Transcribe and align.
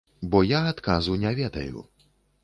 Бо 0.35 0.39
я 0.51 0.61
адказу 0.69 1.17
не 1.25 1.33
ведаю. 1.41 1.83